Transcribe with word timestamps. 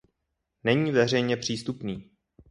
Není 0.63 0.91
veřejně 0.91 1.37
přístupný. 1.37 2.11